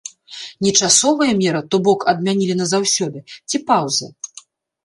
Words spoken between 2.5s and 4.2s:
назаўсёды ці паўза?